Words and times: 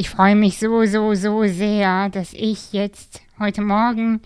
Ich 0.00 0.10
freue 0.10 0.36
mich 0.36 0.60
so, 0.60 0.84
so, 0.84 1.14
so 1.14 1.44
sehr, 1.46 2.08
dass 2.10 2.32
ich 2.32 2.72
jetzt 2.72 3.20
heute 3.40 3.62
Morgen 3.62 4.20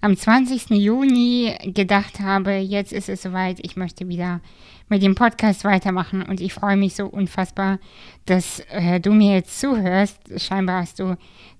am 0.00 0.16
20. 0.16 0.70
Juni 0.70 1.54
gedacht 1.66 2.18
habe, 2.18 2.54
jetzt 2.54 2.92
ist 2.92 3.08
es 3.08 3.22
soweit, 3.22 3.60
ich 3.60 3.76
möchte 3.76 4.08
wieder 4.08 4.40
mit 4.88 5.04
dem 5.04 5.14
Podcast 5.14 5.62
weitermachen 5.62 6.20
und 6.20 6.40
ich 6.40 6.52
freue 6.52 6.76
mich 6.76 6.96
so 6.96 7.06
unfassbar, 7.06 7.78
dass 8.26 8.58
äh, 8.70 8.98
du 8.98 9.12
mir 9.12 9.36
jetzt 9.36 9.60
zuhörst. 9.60 10.18
Scheinbar 10.36 10.80
hast 10.80 10.98
du 10.98 11.16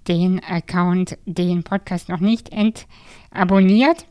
den 0.08 0.42
Account, 0.42 1.16
den 1.24 1.62
Podcast 1.62 2.08
noch 2.08 2.18
nicht 2.18 2.50
entabonniert. 2.50 4.04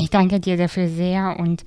Ich 0.00 0.10
danke 0.10 0.38
dir 0.38 0.56
dafür 0.56 0.88
sehr 0.88 1.36
und 1.40 1.64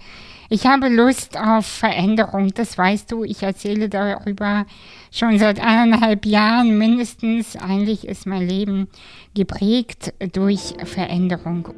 ich 0.50 0.66
habe 0.66 0.88
Lust 0.88 1.38
auf 1.38 1.66
Veränderung, 1.66 2.54
das 2.54 2.78
weißt 2.78 3.12
du. 3.12 3.26
Ich 3.26 3.44
erzähle 3.44 3.90
darüber 3.90 4.66
schon 5.12 5.38
seit 5.38 5.60
eineinhalb 5.60 6.26
Jahren 6.26 6.78
mindestens. 6.78 7.58
Eigentlich 7.58 8.08
ist 8.08 8.26
mein 8.26 8.48
Leben 8.48 8.88
geprägt 9.34 10.14
durch 10.32 10.76
Veränderung. 10.86 11.70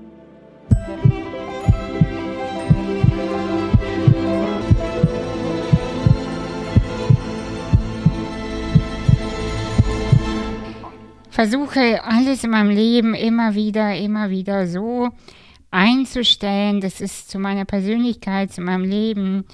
Versuche 11.32 12.04
alles 12.04 12.44
in 12.44 12.52
meinem 12.52 12.70
Leben 12.70 13.16
immer 13.16 13.56
wieder, 13.56 13.96
immer 13.96 14.30
wieder 14.30 14.68
so 14.68 15.10
einzustellen, 15.74 16.82
dass 16.82 17.02
es 17.02 17.28
zu 17.28 17.40
meiner 17.40 17.66
Persönlichkeit, 17.66 18.54
zu 18.54 18.62
meinem 18.62 18.84
Leben, 18.84 19.46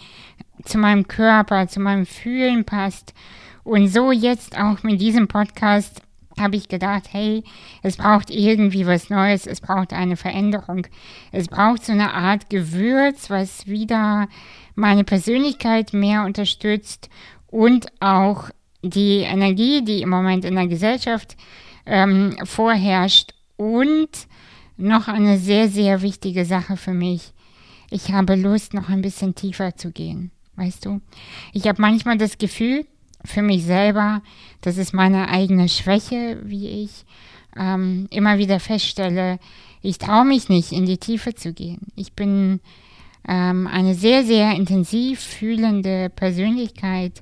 zu 0.65 0.77
meinem 0.77 1.07
Körper, 1.07 1.67
zu 1.67 1.79
meinem 1.79 2.05
Fühlen 2.05 2.65
passt. 2.65 3.13
Und 3.63 3.87
so 3.87 4.11
jetzt 4.11 4.57
auch 4.57 4.83
mit 4.83 4.99
diesem 4.99 5.27
Podcast 5.27 6.01
habe 6.37 6.55
ich 6.55 6.67
gedacht, 6.67 7.05
hey, 7.11 7.43
es 7.83 7.97
braucht 7.97 8.29
irgendwie 8.29 8.85
was 8.85 9.09
Neues, 9.09 9.47
es 9.47 9.61
braucht 9.61 9.93
eine 9.93 10.17
Veränderung. 10.17 10.87
Es 11.31 11.47
braucht 11.47 11.85
so 11.85 11.91
eine 11.91 12.13
Art 12.13 12.49
Gewürz, 12.49 13.29
was 13.29 13.67
wieder 13.67 14.27
meine 14.75 15.03
Persönlichkeit 15.03 15.93
mehr 15.93 16.23
unterstützt 16.23 17.09
und 17.47 17.87
auch 17.99 18.49
die 18.81 19.19
Energie, 19.19 19.83
die 19.83 20.01
im 20.01 20.09
Moment 20.09 20.45
in 20.45 20.55
der 20.55 20.67
Gesellschaft 20.67 21.35
ähm, 21.85 22.37
vorherrscht 22.45 23.33
und 23.57 24.09
noch 24.79 25.07
eine 25.07 25.37
sehr, 25.37 25.69
sehr 25.69 26.01
wichtige 26.01 26.45
Sache 26.45 26.77
für 26.77 26.93
mich. 26.93 27.33
Ich 27.91 28.11
habe 28.11 28.35
Lust, 28.35 28.73
noch 28.73 28.89
ein 28.89 29.01
bisschen 29.01 29.35
tiefer 29.35 29.75
zu 29.75 29.91
gehen. 29.91 30.31
Weißt 30.55 30.85
du? 30.85 31.01
Ich 31.53 31.67
habe 31.67 31.81
manchmal 31.81 32.17
das 32.17 32.37
Gefühl, 32.37 32.85
für 33.25 33.41
mich 33.41 33.63
selber, 33.63 34.21
das 34.61 34.77
ist 34.77 34.93
meine 34.93 35.29
eigene 35.29 35.67
Schwäche, 35.69 36.39
wie 36.43 36.83
ich 36.83 37.05
ähm, 37.57 38.07
immer 38.11 38.37
wieder 38.37 38.59
feststelle, 38.59 39.39
ich 39.81 39.97
traue 39.97 40.25
mich 40.25 40.49
nicht, 40.49 40.71
in 40.71 40.85
die 40.85 40.97
Tiefe 40.97 41.33
zu 41.35 41.53
gehen. 41.53 41.79
Ich 41.95 42.13
bin 42.13 42.59
ähm, 43.27 43.67
eine 43.67 43.95
sehr, 43.95 44.23
sehr 44.23 44.53
intensiv 44.55 45.19
fühlende 45.19 46.09
Persönlichkeit. 46.09 47.21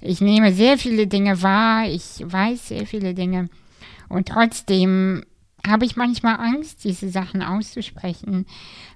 Ich 0.00 0.20
nehme 0.20 0.52
sehr 0.52 0.78
viele 0.78 1.06
Dinge 1.06 1.42
wahr, 1.42 1.86
ich 1.88 2.22
weiß 2.24 2.68
sehr 2.68 2.86
viele 2.86 3.14
Dinge 3.14 3.48
und 4.08 4.28
trotzdem 4.28 5.24
habe 5.66 5.84
ich 5.84 5.96
manchmal 5.96 6.36
Angst, 6.36 6.84
diese 6.84 7.08
Sachen 7.08 7.42
auszusprechen, 7.42 8.46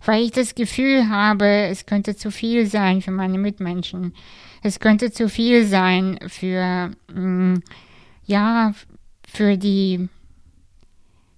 weil 0.04 0.24
ich 0.24 0.32
das 0.32 0.54
Gefühl 0.54 1.08
habe, 1.08 1.46
es 1.46 1.86
könnte 1.86 2.16
zu 2.16 2.30
viel 2.30 2.66
sein 2.66 3.02
für 3.02 3.12
meine 3.12 3.38
Mitmenschen. 3.38 4.14
Es 4.62 4.80
könnte 4.80 5.12
zu 5.12 5.28
viel 5.28 5.64
sein 5.64 6.18
für, 6.26 6.90
mm, 7.12 7.54
ja, 8.24 8.74
für 9.26 9.56
die 9.56 10.08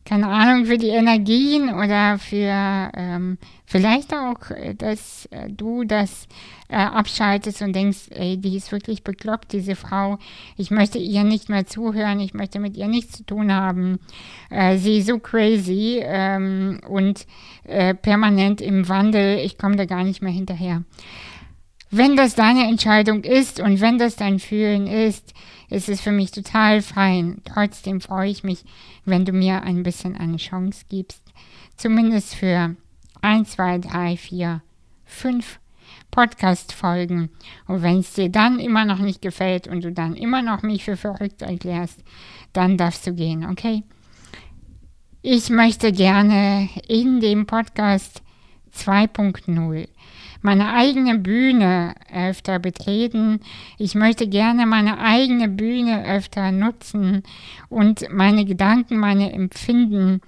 keine 0.08 0.28
Ahnung, 0.28 0.64
für 0.64 0.78
die 0.78 0.88
Energien 0.88 1.74
oder 1.74 2.18
für 2.18 2.90
ähm, 2.96 3.36
vielleicht 3.66 4.14
auch, 4.14 4.50
äh, 4.50 4.74
dass 4.74 5.26
äh, 5.26 5.50
du 5.50 5.84
das 5.84 6.26
äh, 6.68 6.76
abschaltest 6.76 7.60
und 7.60 7.76
denkst, 7.76 8.08
ey, 8.10 8.38
die 8.38 8.56
ist 8.56 8.72
wirklich 8.72 9.04
bekloppt, 9.04 9.52
diese 9.52 9.76
Frau. 9.76 10.18
Ich 10.56 10.70
möchte 10.70 10.98
ihr 10.98 11.24
nicht 11.24 11.50
mehr 11.50 11.66
zuhören, 11.66 12.20
ich 12.20 12.32
möchte 12.32 12.58
mit 12.58 12.76
ihr 12.78 12.88
nichts 12.88 13.18
zu 13.18 13.24
tun 13.24 13.52
haben. 13.52 13.98
Äh, 14.48 14.78
sie 14.78 14.98
ist 14.98 15.08
so 15.08 15.18
crazy 15.18 16.00
ähm, 16.02 16.80
und 16.88 17.26
äh, 17.64 17.92
permanent 17.92 18.62
im 18.62 18.88
Wandel, 18.88 19.38
ich 19.40 19.58
komme 19.58 19.76
da 19.76 19.84
gar 19.84 20.04
nicht 20.04 20.22
mehr 20.22 20.32
hinterher. 20.32 20.84
Wenn 21.90 22.16
das 22.16 22.34
deine 22.34 22.68
Entscheidung 22.68 23.24
ist 23.24 23.60
und 23.60 23.80
wenn 23.80 23.98
das 23.98 24.16
dein 24.16 24.38
Fühlen 24.38 24.86
ist, 24.86 25.32
ist 25.70 25.88
es 25.88 26.00
für 26.00 26.12
mich 26.12 26.30
total 26.30 26.82
fein. 26.82 27.40
Trotzdem 27.44 28.00
freue 28.00 28.30
ich 28.30 28.44
mich, 28.44 28.64
wenn 29.04 29.24
du 29.24 29.32
mir 29.32 29.62
ein 29.62 29.82
bisschen 29.82 30.16
eine 30.16 30.36
Chance 30.36 30.84
gibst. 30.88 31.22
Zumindest 31.76 32.34
für 32.34 32.76
1, 33.22 33.50
2, 33.52 33.78
3, 33.78 34.16
4, 34.16 34.62
5 35.06 35.60
Podcast-Folgen. 36.10 37.30
Und 37.66 37.82
wenn 37.82 38.00
es 38.00 38.12
dir 38.12 38.28
dann 38.28 38.60
immer 38.60 38.84
noch 38.84 38.98
nicht 38.98 39.22
gefällt 39.22 39.66
und 39.66 39.82
du 39.82 39.92
dann 39.92 40.14
immer 40.14 40.42
noch 40.42 40.62
mich 40.62 40.84
für 40.84 40.96
verrückt 40.96 41.42
erklärst, 41.42 42.02
dann 42.52 42.76
darfst 42.76 43.06
du 43.06 43.14
gehen, 43.14 43.46
okay? 43.46 43.82
Ich 45.22 45.50
möchte 45.50 45.92
gerne 45.92 46.68
in 46.86 47.20
dem 47.20 47.46
Podcast 47.46 48.22
2.0 48.76 49.88
meine 50.42 50.72
eigene 50.72 51.18
Bühne 51.18 51.94
öfter 52.12 52.58
betreten. 52.58 53.40
Ich 53.76 53.94
möchte 53.94 54.28
gerne 54.28 54.66
meine 54.66 54.98
eigene 54.98 55.48
Bühne 55.48 56.06
öfter 56.06 56.52
nutzen 56.52 57.22
und 57.68 58.06
meine 58.10 58.44
Gedanken, 58.44 58.98
meine 58.98 59.32
Empfinden, 59.32 60.20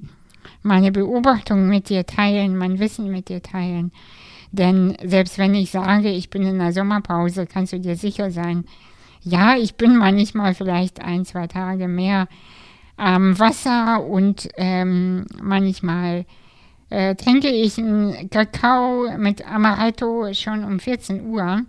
meine 0.62 0.92
Beobachtungen 0.92 1.68
mit 1.68 1.88
dir 1.88 2.06
teilen, 2.06 2.56
mein 2.56 2.78
Wissen 2.78 3.10
mit 3.10 3.28
dir 3.28 3.42
teilen. 3.42 3.92
Denn 4.52 4.96
selbst 5.04 5.38
wenn 5.38 5.54
ich 5.54 5.70
sage, 5.70 6.10
ich 6.10 6.28
bin 6.28 6.42
in 6.42 6.58
der 6.58 6.72
Sommerpause, 6.72 7.46
kannst 7.46 7.72
du 7.72 7.78
dir 7.78 7.96
sicher 7.96 8.30
sein, 8.30 8.64
ja, 9.22 9.54
ich 9.56 9.74
bin 9.74 9.96
manchmal 9.96 10.54
vielleicht 10.54 11.00
ein, 11.02 11.24
zwei 11.24 11.46
Tage 11.46 11.88
mehr 11.88 12.26
am 12.96 13.38
Wasser 13.38 14.04
und 14.04 14.48
ähm, 14.56 15.26
manchmal 15.40 16.24
äh, 16.90 17.14
trinke 17.14 17.48
ich 17.48 17.78
einen 17.78 18.28
Kakao 18.30 19.16
mit 19.16 19.46
Amaretto 19.46 20.32
schon 20.34 20.64
um 20.64 20.78
14 20.80 21.26
Uhr. 21.26 21.62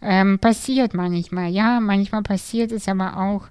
Ähm, 0.00 0.38
passiert 0.38 0.94
manchmal, 0.94 1.50
ja, 1.50 1.80
manchmal 1.80 2.22
passiert 2.22 2.72
es 2.72 2.88
aber 2.88 3.18
auch, 3.18 3.48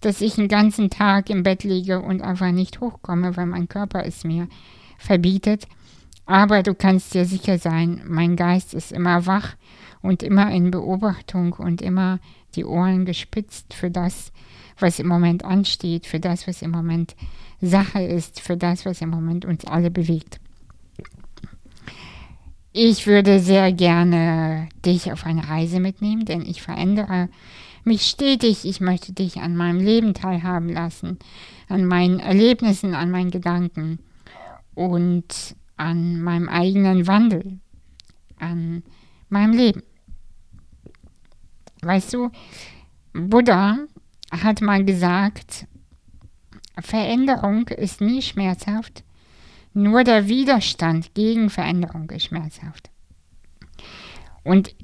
dass 0.00 0.20
ich 0.20 0.38
einen 0.38 0.48
ganzen 0.48 0.88
Tag 0.88 1.28
im 1.30 1.42
Bett 1.42 1.64
liege 1.64 2.00
und 2.00 2.22
einfach 2.22 2.50
nicht 2.50 2.80
hochkomme, 2.80 3.36
weil 3.36 3.46
mein 3.46 3.68
Körper 3.68 4.04
es 4.06 4.24
mir 4.24 4.48
verbietet. 4.98 5.68
Aber 6.24 6.62
du 6.62 6.74
kannst 6.74 7.14
dir 7.14 7.24
sicher 7.24 7.58
sein, 7.58 8.02
mein 8.06 8.36
Geist 8.36 8.74
ist 8.74 8.92
immer 8.92 9.26
wach 9.26 9.54
und 10.00 10.22
immer 10.22 10.50
in 10.50 10.70
Beobachtung 10.70 11.52
und 11.52 11.82
immer 11.82 12.20
die 12.54 12.64
Ohren 12.64 13.04
gespitzt 13.04 13.74
für 13.74 13.90
das, 13.90 14.32
was 14.78 14.98
im 14.98 15.08
Moment 15.08 15.44
ansteht, 15.44 16.06
für 16.06 16.20
das, 16.20 16.46
was 16.46 16.62
im 16.62 16.70
Moment 16.70 17.14
Sache 17.60 18.02
ist, 18.02 18.40
für 18.40 18.56
das, 18.56 18.86
was 18.86 19.00
im 19.00 19.10
Moment 19.10 19.44
uns 19.44 19.64
alle 19.64 19.90
bewegt. 19.90 20.40
Ich 22.74 23.06
würde 23.06 23.38
sehr 23.38 23.70
gerne 23.70 24.68
dich 24.84 25.12
auf 25.12 25.26
eine 25.26 25.46
Reise 25.46 25.78
mitnehmen, 25.78 26.24
denn 26.24 26.40
ich 26.40 26.62
verändere 26.62 27.28
mich 27.84 28.06
stetig. 28.06 28.64
Ich 28.64 28.80
möchte 28.80 29.12
dich 29.12 29.40
an 29.40 29.56
meinem 29.56 29.78
Leben 29.78 30.14
teilhaben 30.14 30.70
lassen, 30.70 31.18
an 31.68 31.84
meinen 31.84 32.18
Erlebnissen, 32.18 32.94
an 32.94 33.10
meinen 33.10 33.30
Gedanken 33.30 33.98
und 34.74 35.54
an 35.76 36.22
meinem 36.22 36.48
eigenen 36.48 37.06
Wandel, 37.06 37.58
an 38.38 38.82
meinem 39.28 39.52
Leben. 39.52 39.82
Weißt 41.82 42.14
du, 42.14 42.30
Buddha 43.12 43.78
hat 44.30 44.62
mal 44.62 44.82
gesagt, 44.82 45.66
Veränderung 46.80 47.68
ist 47.68 48.00
nie 48.00 48.22
schmerzhaft, 48.22 49.04
nur 49.74 50.04
der 50.04 50.28
Widerstand 50.28 51.14
gegen 51.14 51.50
Veränderung 51.50 52.10
ist 52.10 52.26
schmerzhaft. 52.26 52.90
Und 54.44 54.74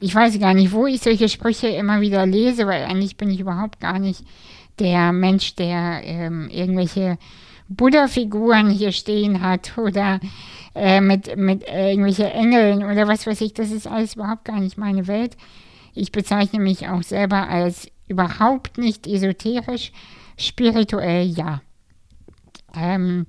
ich 0.00 0.14
weiß 0.14 0.38
gar 0.38 0.54
nicht, 0.54 0.72
wo 0.72 0.86
ich 0.86 1.00
solche 1.00 1.28
Sprüche 1.28 1.68
immer 1.68 2.00
wieder 2.00 2.26
lese, 2.26 2.66
weil 2.66 2.84
eigentlich 2.84 3.16
bin 3.16 3.30
ich 3.30 3.40
überhaupt 3.40 3.80
gar 3.80 3.98
nicht 3.98 4.24
der 4.78 5.12
Mensch, 5.12 5.54
der 5.54 6.02
ähm, 6.04 6.48
irgendwelche 6.50 7.18
Buddha-Figuren 7.68 8.70
hier 8.70 8.92
stehen 8.92 9.40
hat 9.40 9.78
oder 9.78 10.20
äh, 10.74 11.00
mit, 11.00 11.36
mit 11.36 11.66
äh, 11.68 11.90
irgendwelche 11.90 12.30
Engeln 12.30 12.84
oder 12.84 13.06
was 13.06 13.26
weiß 13.26 13.40
ich. 13.40 13.54
Das 13.54 13.70
ist 13.70 13.86
alles 13.86 14.14
überhaupt 14.16 14.44
gar 14.44 14.60
nicht 14.60 14.76
meine 14.76 15.06
Welt. 15.06 15.36
Ich 15.94 16.10
bezeichne 16.10 16.58
mich 16.58 16.88
auch 16.88 17.02
selber 17.02 17.48
als 17.48 17.88
überhaupt 18.08 18.78
nicht 18.78 19.06
esoterisch, 19.06 19.92
spirituell 20.36 21.26
ja. 21.26 21.62
Ähm, 22.76 23.26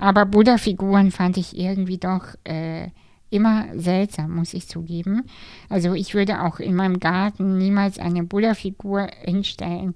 aber 0.00 0.26
Buddha-Figuren 0.26 1.10
fand 1.10 1.36
ich 1.36 1.56
irgendwie 1.56 1.98
doch 1.98 2.34
äh, 2.44 2.88
immer 3.30 3.66
seltsam, 3.76 4.34
muss 4.34 4.54
ich 4.54 4.68
zugeben. 4.68 5.24
Also 5.68 5.94
ich 5.94 6.14
würde 6.14 6.42
auch 6.42 6.58
in 6.58 6.74
meinem 6.74 6.98
Garten 6.98 7.58
niemals 7.58 7.98
eine 7.98 8.24
Buddha-Figur 8.24 9.08
hinstellen. 9.22 9.94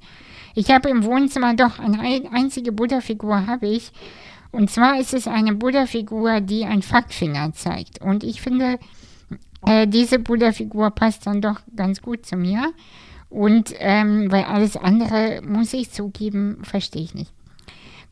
Ich 0.55 0.71
habe 0.71 0.89
im 0.89 1.05
Wohnzimmer 1.05 1.55
doch 1.55 1.79
eine 1.79 2.01
einzige 2.33 2.73
Buddha-Figur 2.73 3.47
habe 3.47 3.67
ich. 3.67 3.93
Und 4.53 4.71
zwar 4.71 5.01
ist 5.01 5.15
es 5.15 5.27
eine 5.27 5.55
Buddha-Figur, 5.55 6.41
die 6.41 6.65
ein 6.65 6.83
Fackfinger 6.83 7.53
zeigt. 7.55 8.01
Und 8.01 8.23
ich 8.23 8.41
finde, 8.41 8.79
äh, 9.67 9.89
diese 9.89 10.21
Buddha-Figur 10.21 10.93
passt 10.93 11.27
dann 11.27 11.41
doch 11.41 11.61
ganz 11.75 12.01
gut 12.01 12.25
zu 12.25 12.37
mir. 12.37 12.73
Und 13.31 13.75
ähm, 13.81 14.31
weil 14.31 14.45
alles 14.45 14.77
andere, 14.77 15.43
muss 15.45 15.73
ich 15.73 15.91
zugeben, 15.91 16.59
verstehe 16.63 17.03
ich 17.03 17.15
nicht. 17.15 17.33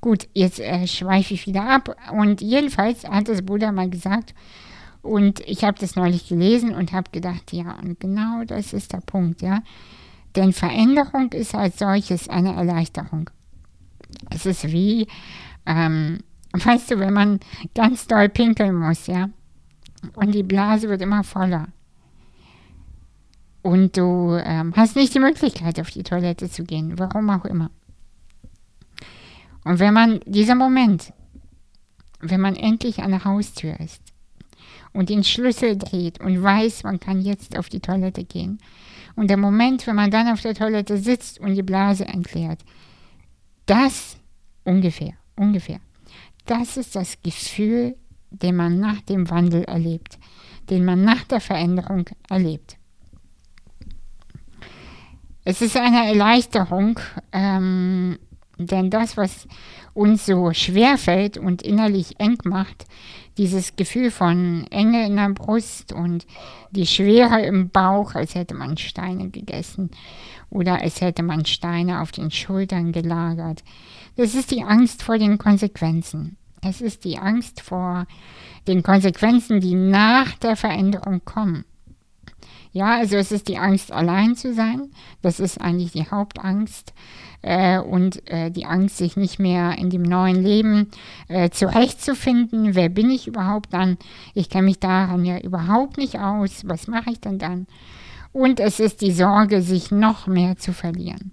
Gut, 0.02 0.28
jetzt 0.34 0.58
äh, 0.58 0.86
schweife 0.86 1.32
ich 1.32 1.46
wieder 1.46 1.64
ab. 1.64 1.96
Und 2.12 2.42
jedenfalls 2.42 3.04
hat 3.04 3.28
das 3.28 3.40
Buddha 3.40 3.72
mal 3.72 3.88
gesagt, 3.88 4.34
und 5.00 5.40
ich 5.40 5.64
habe 5.64 5.78
das 5.78 5.96
neulich 5.96 6.28
gelesen 6.28 6.74
und 6.74 6.92
habe 6.92 7.10
gedacht, 7.10 7.52
ja, 7.52 7.76
und 7.82 7.98
genau 8.00 8.44
das 8.44 8.72
ist 8.72 8.92
der 8.92 9.00
Punkt, 9.00 9.42
ja. 9.42 9.62
Denn 10.34 10.52
Veränderung 10.52 11.32
ist 11.32 11.54
als 11.54 11.78
solches 11.78 12.28
eine 12.28 12.54
Erleichterung. 12.54 13.30
Es 14.30 14.44
ist 14.44 14.70
wie, 14.70 15.06
ähm, 15.66 16.18
weißt 16.52 16.90
du, 16.90 16.98
wenn 16.98 17.12
man 17.12 17.40
ganz 17.74 18.06
doll 18.06 18.28
pinkeln 18.28 18.74
muss, 18.74 19.06
ja, 19.06 19.28
und 20.14 20.34
die 20.34 20.42
Blase 20.42 20.88
wird 20.88 21.02
immer 21.02 21.22
voller. 21.22 21.68
Und 23.62 23.96
du 23.96 24.36
ähm, 24.42 24.72
hast 24.74 24.96
nicht 24.96 25.14
die 25.14 25.20
Möglichkeit, 25.20 25.78
auf 25.78 25.90
die 25.90 26.02
Toilette 26.02 26.50
zu 26.50 26.64
gehen, 26.64 26.98
warum 26.98 27.30
auch 27.30 27.44
immer. 27.44 27.70
Und 29.64 29.78
wenn 29.78 29.94
man, 29.94 30.20
dieser 30.26 30.54
Moment, 30.54 31.12
wenn 32.20 32.40
man 32.40 32.56
endlich 32.56 33.00
an 33.00 33.10
der 33.10 33.24
Haustür 33.24 33.78
ist 33.80 34.02
und 34.92 35.08
den 35.08 35.24
Schlüssel 35.24 35.76
dreht 35.76 36.20
und 36.20 36.42
weiß, 36.42 36.84
man 36.84 37.00
kann 37.00 37.20
jetzt 37.20 37.58
auf 37.58 37.68
die 37.68 37.80
Toilette 37.80 38.24
gehen, 38.24 38.58
und 39.14 39.28
der 39.28 39.36
Moment, 39.36 39.86
wenn 39.86 39.96
man 39.96 40.10
dann 40.10 40.28
auf 40.28 40.40
der 40.40 40.54
Toilette 40.54 40.96
sitzt 40.96 41.38
und 41.38 41.54
die 41.54 41.62
Blase 41.62 42.06
entleert, 42.06 42.64
das 43.66 44.16
ungefähr, 44.64 45.12
ungefähr, 45.36 45.80
das 46.46 46.76
ist 46.76 46.96
das 46.96 47.20
Gefühl, 47.22 47.96
den 48.30 48.56
man 48.56 48.80
nach 48.80 49.00
dem 49.02 49.28
Wandel 49.30 49.64
erlebt, 49.64 50.18
den 50.70 50.84
man 50.84 51.04
nach 51.04 51.24
der 51.24 51.40
Veränderung 51.40 52.08
erlebt. 52.28 52.78
Es 55.44 55.60
ist 55.60 55.76
eine 55.76 56.06
Erleichterung, 56.06 56.98
ähm, 57.32 58.18
denn 58.66 58.90
das, 58.90 59.16
was 59.16 59.48
uns 59.94 60.26
so 60.26 60.52
schwer 60.52 60.98
fällt 60.98 61.38
und 61.38 61.62
innerlich 61.62 62.18
eng 62.18 62.38
macht, 62.44 62.86
dieses 63.38 63.76
Gefühl 63.76 64.10
von 64.10 64.66
Enge 64.70 65.06
in 65.06 65.16
der 65.16 65.30
Brust 65.30 65.92
und 65.92 66.26
die 66.70 66.86
Schwere 66.86 67.42
im 67.42 67.70
Bauch, 67.70 68.14
als 68.14 68.34
hätte 68.34 68.54
man 68.54 68.76
Steine 68.76 69.30
gegessen 69.30 69.90
oder 70.50 70.80
als 70.80 71.00
hätte 71.00 71.22
man 71.22 71.46
Steine 71.46 72.00
auf 72.02 72.12
den 72.12 72.30
Schultern 72.30 72.92
gelagert. 72.92 73.62
Das 74.16 74.34
ist 74.34 74.50
die 74.50 74.62
Angst 74.62 75.02
vor 75.02 75.18
den 75.18 75.38
Konsequenzen. 75.38 76.36
Das 76.60 76.80
ist 76.80 77.04
die 77.04 77.18
Angst 77.18 77.60
vor 77.60 78.06
den 78.68 78.82
Konsequenzen, 78.82 79.60
die 79.60 79.74
nach 79.74 80.32
der 80.36 80.56
Veränderung 80.56 81.24
kommen. 81.24 81.64
Ja, 82.72 82.96
also 82.96 83.16
es 83.16 83.32
ist 83.32 83.48
die 83.48 83.58
Angst, 83.58 83.92
allein 83.92 84.34
zu 84.34 84.54
sein. 84.54 84.90
Das 85.20 85.40
ist 85.40 85.60
eigentlich 85.60 85.92
die 85.92 86.10
Hauptangst. 86.10 86.94
Äh, 87.42 87.80
und 87.80 88.26
äh, 88.30 88.50
die 88.50 88.66
Angst, 88.66 88.98
sich 88.98 89.16
nicht 89.16 89.38
mehr 89.38 89.76
in 89.76 89.90
dem 89.90 90.02
neuen 90.02 90.42
Leben 90.42 90.90
äh, 91.28 91.50
zurechtzufinden. 91.50 92.74
Wer 92.74 92.88
bin 92.88 93.10
ich 93.10 93.26
überhaupt 93.26 93.72
dann? 93.74 93.98
Ich 94.32 94.48
kenne 94.48 94.66
mich 94.66 94.78
daran 94.78 95.24
ja 95.24 95.38
überhaupt 95.38 95.98
nicht 95.98 96.18
aus. 96.18 96.62
Was 96.66 96.86
mache 96.86 97.10
ich 97.10 97.20
denn 97.20 97.38
dann? 97.38 97.66
Und 98.32 98.60
es 98.60 98.80
ist 98.80 99.02
die 99.02 99.12
Sorge, 99.12 99.60
sich 99.60 99.90
noch 99.90 100.26
mehr 100.26 100.56
zu 100.56 100.72
verlieren. 100.72 101.32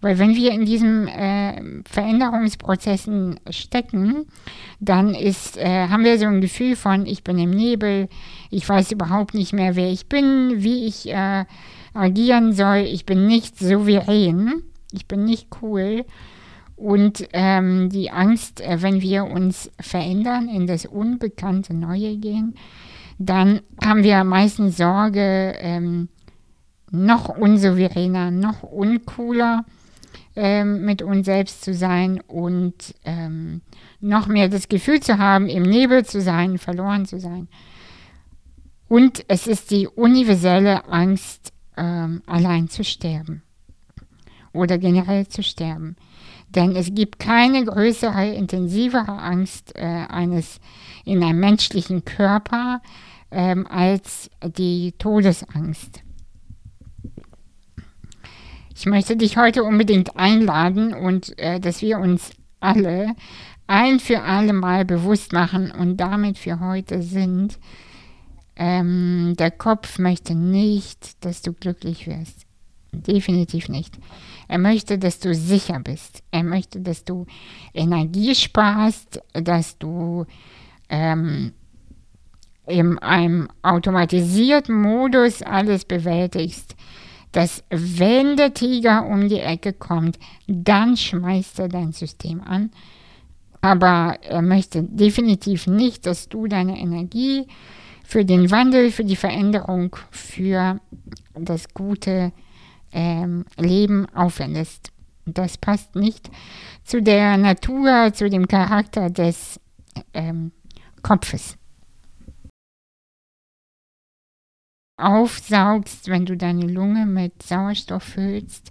Weil 0.00 0.18
wenn 0.18 0.34
wir 0.34 0.52
in 0.52 0.64
diesen 0.64 1.08
äh, 1.08 1.62
Veränderungsprozessen 1.88 3.40
stecken, 3.50 4.26
dann 4.80 5.14
ist, 5.14 5.56
äh, 5.56 5.88
haben 5.88 6.04
wir 6.04 6.18
so 6.18 6.26
ein 6.26 6.40
Gefühl 6.40 6.76
von, 6.76 7.06
ich 7.06 7.24
bin 7.24 7.38
im 7.38 7.50
Nebel, 7.50 8.08
ich 8.50 8.68
weiß 8.68 8.92
überhaupt 8.92 9.34
nicht 9.34 9.52
mehr, 9.52 9.76
wer 9.76 9.90
ich 9.90 10.06
bin, 10.06 10.62
wie 10.62 10.86
ich 10.86 11.08
äh, 11.08 11.44
agieren 11.94 12.52
soll, 12.52 12.78
ich 12.78 13.06
bin 13.06 13.26
nicht 13.26 13.58
souverän, 13.58 14.62
ich 14.92 15.06
bin 15.06 15.24
nicht 15.24 15.48
cool. 15.62 16.04
Und 16.76 17.28
ähm, 17.34 17.90
die 17.90 18.10
Angst, 18.10 18.62
äh, 18.62 18.80
wenn 18.80 19.02
wir 19.02 19.24
uns 19.24 19.70
verändern, 19.78 20.48
in 20.48 20.66
das 20.66 20.86
unbekannte 20.86 21.74
Neue 21.74 22.16
gehen, 22.16 22.54
dann 23.18 23.60
haben 23.84 24.02
wir 24.02 24.24
meistens 24.24 24.78
Sorge, 24.78 25.54
ähm, 25.58 26.08
noch 26.90 27.28
unsouveräner, 27.28 28.30
noch 28.30 28.62
uncooler 28.62 29.64
ähm, 30.36 30.84
mit 30.84 31.02
uns 31.02 31.26
selbst 31.26 31.62
zu 31.62 31.74
sein 31.74 32.20
und 32.26 32.94
ähm, 33.04 33.62
noch 34.00 34.26
mehr 34.26 34.48
das 34.48 34.68
Gefühl 34.68 35.00
zu 35.00 35.18
haben, 35.18 35.48
im 35.48 35.62
Nebel 35.62 36.04
zu 36.04 36.20
sein, 36.20 36.58
verloren 36.58 37.06
zu 37.06 37.18
sein. 37.18 37.48
Und 38.88 39.24
es 39.28 39.46
ist 39.46 39.70
die 39.70 39.86
universelle 39.86 40.88
Angst, 40.88 41.52
ähm, 41.76 42.22
allein 42.26 42.68
zu 42.68 42.84
sterben 42.84 43.42
oder 44.52 44.78
generell 44.78 45.28
zu 45.28 45.42
sterben. 45.42 45.96
Denn 46.48 46.74
es 46.74 46.92
gibt 46.94 47.20
keine 47.20 47.64
größere, 47.64 48.34
intensivere 48.34 49.18
Angst 49.18 49.76
äh, 49.76 49.84
eines 49.84 50.60
in 51.04 51.22
einem 51.22 51.38
menschlichen 51.38 52.04
Körper 52.04 52.82
ähm, 53.30 53.66
als 53.68 54.28
die 54.44 54.92
Todesangst. 54.98 56.02
Ich 58.80 58.86
möchte 58.86 59.14
dich 59.14 59.36
heute 59.36 59.62
unbedingt 59.62 60.16
einladen 60.16 60.94
und 60.94 61.38
äh, 61.38 61.60
dass 61.60 61.82
wir 61.82 61.98
uns 61.98 62.30
alle 62.60 63.14
ein 63.66 64.00
für 64.00 64.22
alle 64.22 64.54
Mal 64.54 64.86
bewusst 64.86 65.34
machen 65.34 65.70
und 65.70 65.98
damit 65.98 66.38
für 66.38 66.60
heute 66.60 67.02
sind, 67.02 67.58
ähm, 68.56 69.34
der 69.38 69.50
Kopf 69.50 69.98
möchte 69.98 70.34
nicht, 70.34 71.22
dass 71.26 71.42
du 71.42 71.52
glücklich 71.52 72.06
wirst. 72.06 72.46
Definitiv 72.90 73.68
nicht. 73.68 73.98
Er 74.48 74.56
möchte, 74.56 74.96
dass 74.96 75.18
du 75.18 75.34
sicher 75.34 75.78
bist. 75.78 76.22
Er 76.30 76.42
möchte, 76.42 76.80
dass 76.80 77.04
du 77.04 77.26
Energie 77.74 78.34
sparst, 78.34 79.20
dass 79.34 79.76
du 79.76 80.24
ähm, 80.88 81.52
in 82.66 82.98
einem 83.00 83.48
automatisierten 83.60 84.74
Modus 84.74 85.42
alles 85.42 85.84
bewältigst, 85.84 86.76
dass 87.32 87.62
wenn 87.70 88.36
der 88.36 88.54
Tiger 88.54 89.06
um 89.06 89.28
die 89.28 89.40
Ecke 89.40 89.72
kommt, 89.72 90.18
dann 90.46 90.96
schmeißt 90.96 91.60
er 91.60 91.68
dein 91.68 91.92
System 91.92 92.40
an. 92.40 92.70
Aber 93.60 94.16
er 94.22 94.42
möchte 94.42 94.82
definitiv 94.82 95.66
nicht, 95.66 96.06
dass 96.06 96.28
du 96.28 96.46
deine 96.46 96.78
Energie 96.78 97.46
für 98.04 98.24
den 98.24 98.50
Wandel, 98.50 98.90
für 98.90 99.04
die 99.04 99.16
Veränderung, 99.16 99.94
für 100.10 100.80
das 101.34 101.72
gute 101.74 102.32
ähm, 102.92 103.44
Leben 103.56 104.06
aufwendest. 104.14 104.90
Das 105.26 105.58
passt 105.58 105.94
nicht 105.94 106.30
zu 106.82 107.02
der 107.02 107.36
Natur, 107.36 108.12
zu 108.12 108.28
dem 108.28 108.48
Charakter 108.48 109.10
des 109.10 109.60
ähm, 110.14 110.50
Kopfes. 111.02 111.59
Aufsaugst, 115.00 116.08
wenn 116.08 116.26
du 116.26 116.36
deine 116.36 116.66
Lunge 116.66 117.06
mit 117.06 117.42
Sauerstoff 117.42 118.02
füllst 118.02 118.70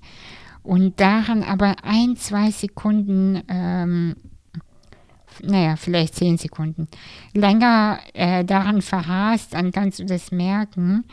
und 0.63 0.99
daran 0.99 1.43
aber 1.43 1.77
ein, 1.83 2.15
zwei 2.15 2.51
Sekunden, 2.51 3.41
ähm, 3.47 4.15
naja, 5.41 5.75
vielleicht 5.77 6.15
zehn 6.15 6.37
Sekunden, 6.37 6.87
länger 7.33 7.99
äh, 8.13 8.43
daran 8.43 8.81
verharrst, 8.81 9.53
dann 9.53 9.71
kannst 9.71 9.99
du 9.99 10.05
das 10.05 10.31
merken, 10.31 11.05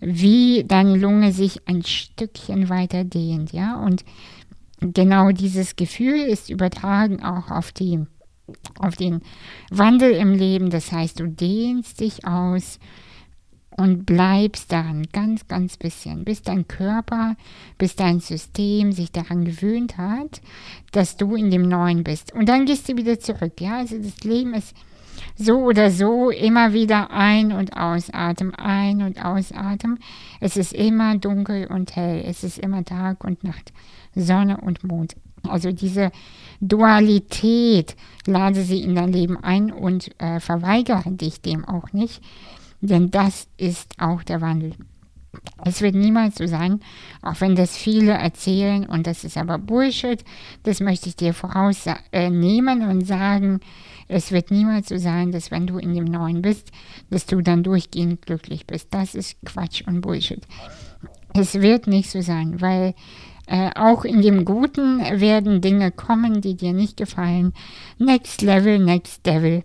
wie 0.00 0.64
deine 0.64 0.96
Lunge 0.96 1.32
sich 1.32 1.66
ein 1.66 1.82
Stückchen 1.82 2.68
weiter 2.68 3.04
dehnt, 3.04 3.52
ja, 3.52 3.76
und 3.76 4.04
genau 4.80 5.30
dieses 5.30 5.76
Gefühl 5.76 6.18
ist 6.20 6.50
übertragen 6.50 7.22
auch 7.22 7.50
auf 7.50 7.72
die 7.72 8.04
auf 8.78 8.96
den 8.96 9.22
Wandel 9.70 10.10
im 10.10 10.34
Leben, 10.34 10.70
das 10.70 10.90
heißt, 10.90 11.20
du 11.20 11.28
dehnst 11.28 12.00
dich 12.00 12.26
aus, 12.26 12.80
und 13.80 14.04
bleibst 14.04 14.70
daran 14.72 15.06
ganz, 15.10 15.48
ganz 15.48 15.78
bisschen, 15.78 16.24
bis 16.24 16.42
dein 16.42 16.68
Körper, 16.68 17.34
bis 17.78 17.96
dein 17.96 18.20
System 18.20 18.92
sich 18.92 19.10
daran 19.10 19.46
gewöhnt 19.46 19.96
hat, 19.96 20.42
dass 20.92 21.16
du 21.16 21.34
in 21.34 21.50
dem 21.50 21.66
Neuen 21.66 22.04
bist. 22.04 22.34
Und 22.34 22.50
dann 22.50 22.66
gehst 22.66 22.90
du 22.90 22.96
wieder 22.98 23.18
zurück. 23.18 23.58
Ja, 23.58 23.78
also 23.78 23.96
das 23.96 24.22
Leben 24.22 24.52
ist 24.52 24.76
so 25.34 25.60
oder 25.60 25.90
so 25.90 26.28
immer 26.28 26.74
wieder 26.74 27.10
ein- 27.10 27.52
und 27.52 27.74
ausatmen, 27.74 28.54
ein- 28.54 29.02
und 29.02 29.24
ausatmen. 29.24 29.98
Es 30.40 30.58
ist 30.58 30.74
immer 30.74 31.16
dunkel 31.16 31.66
und 31.66 31.96
hell, 31.96 32.22
es 32.26 32.44
ist 32.44 32.58
immer 32.58 32.84
Tag 32.84 33.24
und 33.24 33.44
Nacht, 33.44 33.72
Sonne 34.14 34.58
und 34.58 34.84
Mond. 34.84 35.16
Also 35.48 35.72
diese 35.72 36.12
Dualität 36.60 37.96
lade 38.26 38.60
sie 38.60 38.82
in 38.82 38.94
dein 38.94 39.10
Leben 39.10 39.42
ein 39.42 39.72
und 39.72 40.10
äh, 40.20 40.38
verweigere 40.38 41.10
dich 41.12 41.40
dem 41.40 41.64
auch 41.64 41.94
nicht 41.94 42.20
Denn 42.80 43.10
das 43.10 43.48
ist 43.56 43.94
auch 43.98 44.22
der 44.22 44.40
Wandel. 44.40 44.72
Es 45.64 45.80
wird 45.80 45.94
niemals 45.94 46.36
so 46.36 46.46
sein, 46.46 46.80
auch 47.22 47.40
wenn 47.40 47.54
das 47.54 47.76
viele 47.76 48.12
erzählen 48.12 48.84
und 48.84 49.06
das 49.06 49.22
ist 49.22 49.36
aber 49.36 49.58
Bullshit. 49.58 50.24
Das 50.64 50.80
möchte 50.80 51.08
ich 51.08 51.16
dir 51.16 51.34
vorausnehmen 51.34 52.82
und 52.88 53.06
sagen, 53.06 53.60
es 54.08 54.32
wird 54.32 54.50
niemals 54.50 54.88
so 54.88 54.96
sein, 54.96 55.30
dass 55.30 55.52
wenn 55.52 55.68
du 55.68 55.78
in 55.78 55.94
dem 55.94 56.04
Neuen 56.04 56.42
bist, 56.42 56.72
dass 57.10 57.26
du 57.26 57.42
dann 57.42 57.62
durchgehend 57.62 58.22
glücklich 58.22 58.66
bist. 58.66 58.88
Das 58.90 59.14
ist 59.14 59.36
Quatsch 59.44 59.86
und 59.86 60.00
Bullshit. 60.00 60.42
Es 61.32 61.54
wird 61.54 61.86
nicht 61.86 62.10
so 62.10 62.20
sein, 62.20 62.60
weil 62.60 62.94
äh, 63.46 63.70
auch 63.76 64.04
in 64.04 64.22
dem 64.22 64.44
Guten 64.44 64.98
werden 65.20 65.60
Dinge 65.60 65.92
kommen, 65.92 66.40
die 66.40 66.56
dir 66.56 66.72
nicht 66.72 66.96
gefallen. 66.96 67.52
Next 67.98 68.42
Level, 68.42 68.80
Next 68.80 69.24
Devil. 69.24 69.62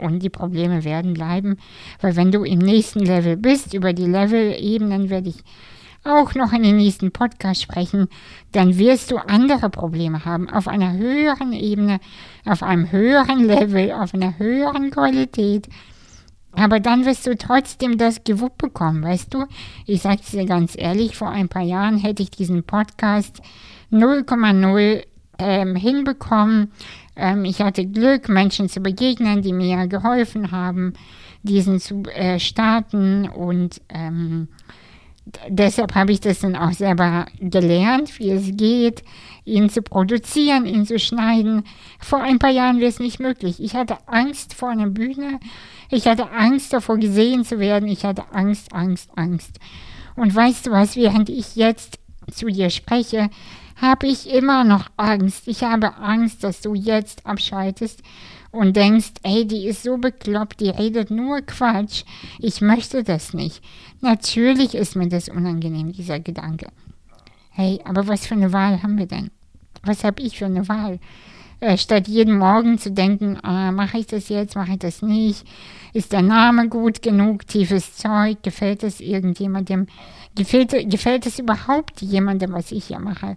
Und 0.00 0.22
die 0.22 0.30
Probleme 0.30 0.84
werden 0.84 1.14
bleiben, 1.14 1.56
weil 2.00 2.16
wenn 2.16 2.32
du 2.32 2.44
im 2.44 2.58
nächsten 2.58 3.00
Level 3.00 3.36
bist, 3.36 3.74
über 3.74 3.92
die 3.92 4.06
Level-Ebenen 4.06 5.10
werde 5.10 5.30
ich 5.30 5.42
auch 6.04 6.34
noch 6.34 6.52
in 6.52 6.62
den 6.62 6.76
nächsten 6.76 7.12
Podcast 7.12 7.62
sprechen, 7.62 8.08
dann 8.52 8.76
wirst 8.78 9.10
du 9.10 9.18
andere 9.18 9.70
Probleme 9.70 10.24
haben, 10.24 10.50
auf 10.50 10.66
einer 10.66 10.94
höheren 10.94 11.52
Ebene, 11.52 12.00
auf 12.44 12.62
einem 12.62 12.90
höheren 12.90 13.44
Level, 13.44 13.92
auf 13.92 14.14
einer 14.14 14.38
höheren 14.38 14.90
Qualität. 14.90 15.68
Aber 16.54 16.80
dann 16.80 17.06
wirst 17.06 17.26
du 17.26 17.36
trotzdem 17.36 17.98
das 17.98 18.24
gewuppt 18.24 18.58
bekommen, 18.58 19.02
weißt 19.02 19.32
du? 19.32 19.46
Ich 19.86 20.02
sag's 20.02 20.32
dir 20.32 20.44
ganz 20.44 20.74
ehrlich, 20.76 21.16
vor 21.16 21.30
ein 21.30 21.48
paar 21.48 21.62
Jahren 21.62 21.96
hätte 21.96 22.22
ich 22.22 22.30
diesen 22.30 22.64
Podcast 22.64 23.40
0,0 23.90 25.04
ähm, 25.42 25.76
hinbekommen. 25.76 26.72
Ähm, 27.16 27.44
ich 27.44 27.60
hatte 27.60 27.86
Glück, 27.86 28.28
Menschen 28.28 28.68
zu 28.68 28.80
begegnen, 28.80 29.42
die 29.42 29.52
mir 29.52 29.86
geholfen 29.86 30.50
haben, 30.50 30.94
diesen 31.42 31.80
zu 31.80 32.02
äh, 32.14 32.38
starten. 32.38 33.28
Und 33.28 33.80
ähm, 33.88 34.48
deshalb 35.48 35.94
habe 35.94 36.12
ich 36.12 36.20
das 36.20 36.40
dann 36.40 36.56
auch 36.56 36.72
selber 36.72 37.26
gelernt, 37.38 38.18
wie 38.18 38.30
es 38.30 38.56
geht, 38.56 39.02
ihn 39.44 39.68
zu 39.68 39.82
produzieren, 39.82 40.66
ihn 40.66 40.86
zu 40.86 40.98
schneiden. 40.98 41.64
Vor 41.98 42.22
ein 42.22 42.38
paar 42.38 42.50
Jahren 42.50 42.78
wäre 42.78 42.88
es 42.88 43.00
nicht 43.00 43.20
möglich. 43.20 43.62
Ich 43.62 43.74
hatte 43.74 43.98
Angst 44.06 44.54
vor 44.54 44.70
einer 44.70 44.88
Bühne. 44.88 45.40
Ich 45.90 46.06
hatte 46.06 46.30
Angst 46.30 46.72
davor, 46.72 46.96
gesehen 46.96 47.44
zu 47.44 47.58
werden. 47.58 47.88
Ich 47.88 48.04
hatte 48.04 48.24
Angst, 48.32 48.72
Angst, 48.72 49.10
Angst. 49.16 49.58
Und 50.16 50.34
weißt 50.34 50.66
du 50.66 50.70
was, 50.70 50.96
während 50.96 51.28
ich 51.28 51.56
jetzt 51.56 51.98
zu 52.30 52.46
dir 52.46 52.70
spreche, 52.70 53.30
habe 53.82 54.06
ich 54.06 54.32
immer 54.32 54.64
noch 54.64 54.88
Angst. 54.96 55.48
Ich 55.48 55.64
habe 55.64 55.96
Angst, 55.96 56.44
dass 56.44 56.60
du 56.60 56.74
jetzt 56.74 57.26
abschaltest 57.26 58.02
und 58.52 58.76
denkst, 58.76 59.12
ey, 59.24 59.44
die 59.44 59.66
ist 59.66 59.82
so 59.82 59.98
bekloppt, 59.98 60.60
die 60.60 60.70
redet 60.70 61.10
nur 61.10 61.40
Quatsch. 61.40 62.04
Ich 62.38 62.60
möchte 62.60 63.02
das 63.02 63.34
nicht. 63.34 63.62
Natürlich 64.00 64.74
ist 64.74 64.94
mir 64.94 65.08
das 65.08 65.28
unangenehm, 65.28 65.92
dieser 65.92 66.20
Gedanke. 66.20 66.68
Hey, 67.50 67.80
aber 67.84 68.06
was 68.06 68.26
für 68.26 68.34
eine 68.34 68.52
Wahl 68.52 68.82
haben 68.82 68.98
wir 68.98 69.06
denn? 69.06 69.30
Was 69.82 70.04
habe 70.04 70.22
ich 70.22 70.38
für 70.38 70.46
eine 70.46 70.68
Wahl? 70.68 71.00
Äh, 71.60 71.76
statt 71.76 72.08
jeden 72.08 72.38
Morgen 72.38 72.78
zu 72.78 72.90
denken, 72.90 73.38
ah, 73.42 73.72
mache 73.72 73.98
ich 73.98 74.06
das 74.06 74.28
jetzt, 74.28 74.54
mache 74.54 74.72
ich 74.72 74.78
das 74.78 75.02
nicht? 75.02 75.46
Ist 75.92 76.12
der 76.12 76.22
Name 76.22 76.68
gut 76.68 77.02
genug? 77.02 77.46
Tiefes 77.46 77.96
Zeug? 77.96 78.42
Gefällt 78.42 78.82
es 78.82 79.00
irgendjemandem? 79.00 79.86
Gefällt, 80.34 80.90
gefällt 80.90 81.26
es 81.26 81.38
überhaupt 81.38 82.00
jemandem, 82.00 82.52
was 82.52 82.72
ich 82.72 82.86
hier 82.86 82.98
mache? 82.98 83.36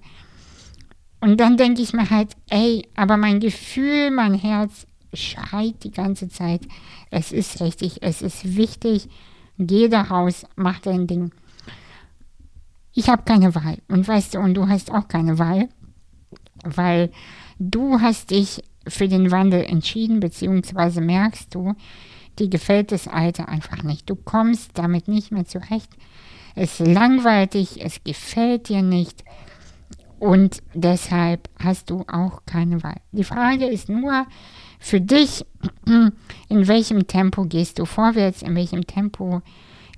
Und 1.26 1.38
dann 1.38 1.58
denke 1.58 1.82
ich 1.82 1.92
mir 1.92 2.08
halt, 2.12 2.34
ey, 2.52 2.88
aber 2.96 3.18
mein 3.18 3.40
Gefühl, 3.40 4.12
mein 4.12 4.36
Herz 4.36 4.86
schreit 5.12 5.84
die 5.84 5.90
ganze 5.90 6.30
Zeit. 6.30 6.62
Es 7.10 7.32
ist 7.32 7.62
richtig, 7.62 8.04
es 8.04 8.22
ist 8.22 8.56
wichtig. 8.56 9.10
Geh 9.58 9.90
da 9.90 10.04
raus, 10.04 10.46
mach 10.56 10.82
dein 10.82 11.08
Ding. 11.08 11.32
Ich 12.94 13.10
habe 13.10 13.24
keine 13.24 13.56
Wahl. 13.56 13.80
Und 13.88 14.08
weißt 14.08 14.36
du, 14.36 14.40
und 14.40 14.54
du 14.54 14.68
hast 14.68 14.92
auch 14.92 15.08
keine 15.08 15.40
Wahl, 15.40 15.68
weil 16.64 17.10
du 17.58 18.00
hast 18.02 18.30
dich 18.30 18.62
für 18.88 19.08
den 19.08 19.32
Wandel 19.32 19.64
entschieden, 19.64 20.20
beziehungsweise 20.20 21.02
merkst 21.02 21.56
du, 21.56 21.74
dir 22.38 22.50
gefällt 22.50 22.92
das 22.92 23.08
Alte 23.08 23.48
einfach 23.48 23.82
nicht. 23.82 24.08
Du 24.08 24.16
kommst 24.16 24.78
damit 24.78 25.08
nicht 25.08 25.32
mehr 25.32 25.46
zurecht. 25.46 25.90
Es 26.54 26.78
langweilt 26.78 27.56
dich, 27.56 27.84
es 27.84 28.04
gefällt 28.04 28.70
dir 28.70 28.84
nicht. 28.84 29.24
Und 30.26 30.64
deshalb 30.74 31.50
hast 31.60 31.92
du 31.92 32.04
auch 32.08 32.48
keine 32.48 32.82
Wahl. 32.82 33.00
Die 33.12 33.24
Frage 33.24 33.68
ist 33.68 33.90
nur 33.90 34.26
für 34.80 35.00
dich, 35.00 35.46
in 35.86 36.68
welchem 36.68 37.06
Tempo 37.06 37.46
gehst 37.46 37.78
du 37.78 37.86
vorwärts, 37.86 38.42
in 38.42 38.56
welchem 38.56 38.88
Tempo 38.88 39.44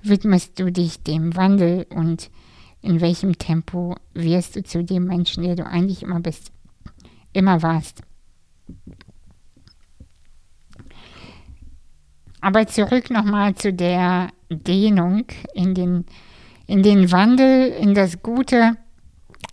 widmest 0.02 0.60
du 0.60 0.70
dich 0.70 1.02
dem 1.02 1.34
Wandel 1.34 1.86
und 1.88 2.30
in 2.82 3.00
welchem 3.00 3.38
Tempo 3.38 3.96
wirst 4.12 4.56
du 4.56 4.62
zu 4.62 4.84
dem 4.84 5.06
Menschen, 5.06 5.44
der 5.44 5.56
du 5.56 5.64
eigentlich 5.64 6.02
immer 6.02 6.20
bist, 6.20 6.52
immer 7.32 7.62
warst. 7.62 8.02
Aber 12.42 12.66
zurück 12.66 13.08
nochmal 13.08 13.54
zu 13.54 13.72
der 13.72 14.28
Dehnung 14.50 15.24
in 15.54 15.74
den, 15.74 16.04
in 16.66 16.82
den 16.82 17.10
Wandel, 17.12 17.68
in 17.68 17.94
das 17.94 18.22
Gute 18.22 18.76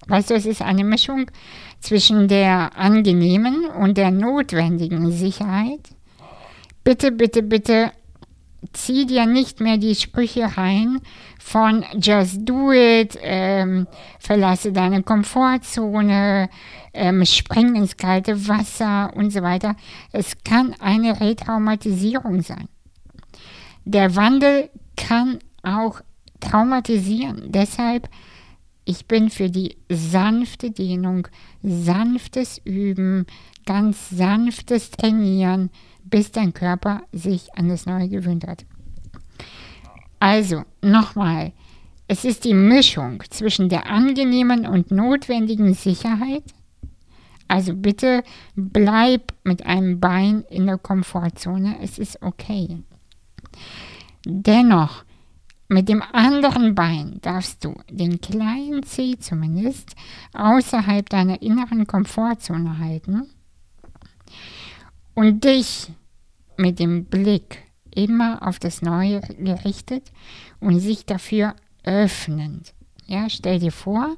Weißt 0.07 0.29
du, 0.29 0.35
es 0.35 0.45
ist 0.45 0.61
eine 0.61 0.83
Mischung 0.83 1.31
zwischen 1.79 2.27
der 2.27 2.77
angenehmen 2.77 3.65
und 3.65 3.97
der 3.97 4.11
notwendigen 4.11 5.11
Sicherheit. 5.11 5.81
Bitte, 6.83 7.11
bitte, 7.11 7.41
bitte 7.41 7.91
zieh 8.73 9.05
dir 9.05 9.25
nicht 9.25 9.59
mehr 9.59 9.77
die 9.77 9.95
Sprüche 9.95 10.57
rein 10.57 10.99
von 11.39 11.83
just 12.01 12.39
do 12.47 12.71
it, 12.71 13.17
ähm, 13.21 13.87
verlasse 14.19 14.71
deine 14.71 15.03
Komfortzone, 15.03 16.49
ähm, 16.93 17.25
spring 17.25 17.75
ins 17.75 17.97
kalte 17.97 18.47
Wasser 18.47 19.11
und 19.15 19.31
so 19.31 19.41
weiter. 19.41 19.75
Es 20.11 20.43
kann 20.43 20.75
eine 20.79 21.19
Retraumatisierung 21.19 22.41
sein. 22.41 22.67
Der 23.83 24.15
Wandel 24.15 24.69
kann 24.97 25.39
auch 25.61 26.01
traumatisieren. 26.39 27.51
Deshalb 27.51 28.09
ich 28.85 29.07
bin 29.07 29.29
für 29.29 29.49
die 29.49 29.77
sanfte 29.89 30.71
Dehnung, 30.71 31.27
sanftes 31.63 32.61
Üben, 32.63 33.25
ganz 33.65 34.09
sanftes 34.09 34.91
Trainieren, 34.91 35.71
bis 36.03 36.31
dein 36.31 36.53
Körper 36.53 37.01
sich 37.11 37.53
an 37.55 37.67
das 37.67 37.87
Neue 37.87 38.09
gewöhnt 38.09 38.45
hat. 38.45 38.65
Also, 40.19 40.63
nochmal, 40.81 41.51
es 42.07 42.23
ist 42.23 42.45
die 42.45 42.53
Mischung 42.53 43.23
zwischen 43.29 43.69
der 43.69 43.89
angenehmen 43.89 44.67
und 44.67 44.91
notwendigen 44.91 45.73
Sicherheit. 45.73 46.43
Also 47.47 47.75
bitte 47.75 48.23
bleib 48.55 49.33
mit 49.43 49.65
einem 49.65 49.99
Bein 49.99 50.43
in 50.49 50.65
der 50.65 50.77
Komfortzone, 50.77 51.77
es 51.81 51.99
ist 51.99 52.21
okay. 52.21 52.83
Dennoch 54.25 55.03
mit 55.67 55.89
dem 55.89 56.03
anderen 56.11 56.75
Bein 56.75 57.19
darfst 57.21 57.63
du 57.63 57.75
den 57.89 58.21
kleinen 58.21 58.83
Zeh 58.83 59.17
zumindest 59.17 59.95
außerhalb 60.33 61.09
deiner 61.09 61.41
inneren 61.41 61.87
Komfortzone 61.87 62.79
halten 62.79 63.23
und 65.15 65.43
dich 65.43 65.91
mit 66.57 66.79
dem 66.79 67.05
Blick 67.05 67.63
immer 67.93 68.45
auf 68.47 68.59
das 68.59 68.81
Neue 68.81 69.21
gerichtet 69.39 70.11
und 70.59 70.79
sich 70.79 71.05
dafür 71.05 71.55
öffnend. 71.83 72.73
Ja, 73.07 73.29
stell 73.29 73.59
dir 73.59 73.71
vor, 73.71 74.15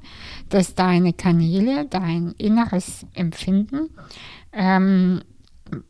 dass 0.48 0.74
deine 0.74 1.12
Kanäle, 1.12 1.86
dein 1.86 2.32
inneres 2.38 3.06
Empfinden, 3.14 3.90
ähm, 4.52 5.20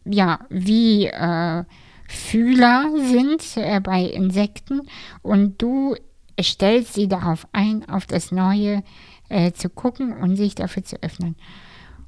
ja, 0.04 0.40
wie 0.50 1.06
äh, 1.06 1.64
Fühler 2.08 2.90
sind 2.96 3.44
äh, 3.56 3.80
bei 3.80 4.02
Insekten 4.02 4.80
und 5.22 5.60
du 5.60 5.94
stellst 6.40 6.94
sie 6.94 7.06
darauf 7.06 7.46
ein, 7.52 7.88
auf 7.88 8.06
das 8.06 8.32
Neue 8.32 8.82
äh, 9.28 9.52
zu 9.52 9.68
gucken 9.68 10.14
und 10.14 10.36
sich 10.36 10.54
dafür 10.54 10.82
zu 10.82 11.00
öffnen. 11.02 11.36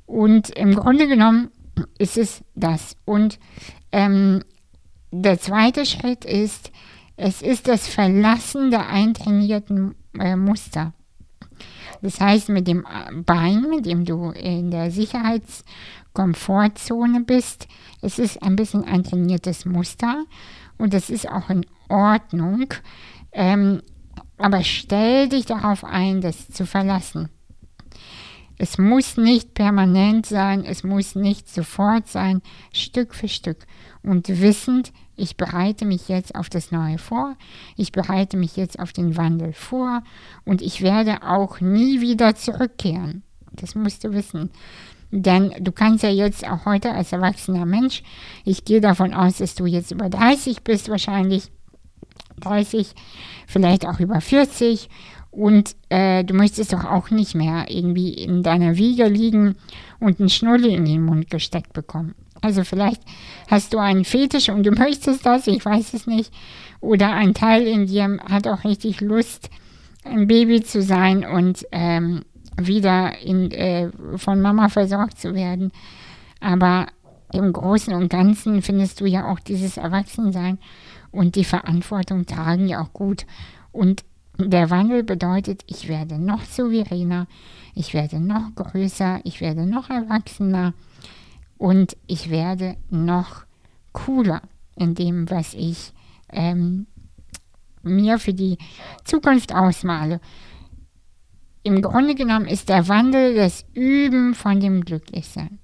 Und 0.06 0.50
im 0.50 0.74
Grunde 0.74 1.06
genommen 1.06 1.50
ist 1.98 2.16
es 2.16 2.42
das. 2.54 2.96
Und 3.04 3.38
ähm, 3.92 4.42
der 5.12 5.38
zweite 5.38 5.84
Schritt 5.84 6.24
ist, 6.24 6.72
es 7.16 7.42
ist 7.42 7.68
das 7.68 7.86
Verlassen 7.86 8.70
der 8.70 8.88
eintrainierten 8.88 9.94
äh, 10.18 10.34
Muster. 10.34 10.94
Das 12.02 12.20
heißt, 12.20 12.48
mit 12.48 12.66
dem 12.66 12.86
Bein, 13.26 13.66
mit 13.68 13.86
dem 13.86 14.04
du 14.04 14.30
in 14.30 14.70
der 14.70 14.90
Sicherheits- 14.90 15.64
Komfortzone 16.12 17.22
bist. 17.22 17.68
Es 18.02 18.18
ist 18.18 18.42
ein 18.42 18.56
bisschen 18.56 18.84
ein 18.84 19.04
trainiertes 19.04 19.64
Muster 19.64 20.24
und 20.78 20.94
das 20.94 21.10
ist 21.10 21.28
auch 21.28 21.50
in 21.50 21.64
Ordnung. 21.88 22.66
Ähm, 23.32 23.82
aber 24.38 24.62
stell 24.62 25.28
dich 25.28 25.46
darauf 25.46 25.84
ein, 25.84 26.20
das 26.20 26.48
zu 26.48 26.66
verlassen. 26.66 27.28
Es 28.58 28.76
muss 28.76 29.16
nicht 29.16 29.54
permanent 29.54 30.26
sein, 30.26 30.64
es 30.64 30.84
muss 30.84 31.14
nicht 31.14 31.48
sofort 31.48 32.08
sein, 32.08 32.42
Stück 32.72 33.14
für 33.14 33.28
Stück 33.28 33.66
und 34.02 34.28
wissend, 34.28 34.92
ich 35.20 35.36
bereite 35.36 35.84
mich 35.84 36.08
jetzt 36.08 36.34
auf 36.34 36.48
das 36.48 36.72
Neue 36.72 36.98
vor, 36.98 37.36
ich 37.76 37.92
bereite 37.92 38.36
mich 38.36 38.56
jetzt 38.56 38.78
auf 38.78 38.92
den 38.92 39.16
Wandel 39.16 39.52
vor 39.52 40.02
und 40.44 40.62
ich 40.62 40.82
werde 40.82 41.22
auch 41.22 41.60
nie 41.60 42.00
wieder 42.00 42.34
zurückkehren. 42.34 43.22
Das 43.52 43.74
musst 43.74 44.04
du 44.04 44.12
wissen. 44.12 44.50
Denn 45.10 45.52
du 45.58 45.72
kannst 45.72 46.04
ja 46.04 46.10
jetzt 46.10 46.48
auch 46.48 46.64
heute 46.66 46.92
als 46.92 47.12
erwachsener 47.12 47.66
Mensch, 47.66 48.02
ich 48.44 48.64
gehe 48.64 48.80
davon 48.80 49.12
aus, 49.12 49.38
dass 49.38 49.56
du 49.56 49.66
jetzt 49.66 49.90
über 49.90 50.08
30 50.08 50.62
bist 50.62 50.88
wahrscheinlich, 50.88 51.50
30, 52.38 52.94
vielleicht 53.46 53.86
auch 53.86 53.98
über 54.00 54.20
40 54.20 54.88
und 55.30 55.76
äh, 55.88 56.24
du 56.24 56.34
möchtest 56.34 56.72
doch 56.72 56.84
auch 56.84 57.10
nicht 57.10 57.34
mehr 57.34 57.66
irgendwie 57.68 58.14
in 58.14 58.42
deiner 58.42 58.76
Wiege 58.76 59.06
liegen 59.06 59.56
und 59.98 60.20
einen 60.20 60.28
Schnulli 60.28 60.74
in 60.74 60.84
den 60.84 61.02
Mund 61.02 61.28
gesteckt 61.28 61.72
bekommen. 61.72 62.14
Also 62.40 62.64
vielleicht 62.64 63.02
hast 63.48 63.72
du 63.72 63.78
einen 63.78 64.04
Fetisch 64.04 64.48
und 64.48 64.64
du 64.64 64.70
möchtest 64.70 65.26
das, 65.26 65.46
ich 65.46 65.64
weiß 65.64 65.94
es 65.94 66.06
nicht. 66.06 66.32
Oder 66.80 67.12
ein 67.12 67.34
Teil 67.34 67.66
in 67.66 67.86
dir 67.86 68.18
hat 68.28 68.46
auch 68.46 68.64
richtig 68.64 69.00
Lust, 69.00 69.50
ein 70.04 70.26
Baby 70.26 70.62
zu 70.62 70.80
sein 70.82 71.24
und 71.24 71.66
ähm, 71.72 72.22
wieder 72.56 73.18
in, 73.18 73.50
äh, 73.50 73.90
von 74.16 74.40
Mama 74.40 74.68
versorgt 74.68 75.18
zu 75.20 75.34
werden. 75.34 75.72
Aber 76.40 76.86
im 77.32 77.52
Großen 77.52 77.94
und 77.94 78.08
Ganzen 78.08 78.62
findest 78.62 79.00
du 79.00 79.06
ja 79.06 79.30
auch 79.30 79.40
dieses 79.40 79.76
Erwachsensein 79.76 80.58
und 81.12 81.36
die 81.36 81.44
Verantwortung 81.44 82.26
tragen 82.26 82.66
ja 82.66 82.82
auch 82.82 82.92
gut. 82.92 83.26
Und 83.72 84.04
der 84.38 84.70
Wandel 84.70 85.02
bedeutet, 85.02 85.62
ich 85.66 85.88
werde 85.88 86.18
noch 86.18 86.44
souveräner, 86.44 87.26
ich 87.74 87.92
werde 87.94 88.20
noch 88.20 88.54
größer, 88.54 89.20
ich 89.24 89.40
werde 89.40 89.66
noch 89.66 89.90
erwachsener 89.90 90.72
und 91.60 91.94
ich 92.06 92.30
werde 92.30 92.78
noch 92.88 93.44
cooler 93.92 94.40
in 94.76 94.94
dem, 94.94 95.28
was 95.28 95.52
ich 95.52 95.92
ähm, 96.30 96.86
mir 97.82 98.18
für 98.18 98.32
die 98.32 98.56
Zukunft 99.04 99.54
ausmale. 99.54 100.22
Im 101.62 101.82
Grunde 101.82 102.14
genommen 102.14 102.46
ist 102.46 102.70
der 102.70 102.88
Wandel 102.88 103.34
das 103.34 103.66
Üben 103.74 104.34
von 104.34 104.58
dem 104.58 104.86
Glücklichsein. 104.86 105.58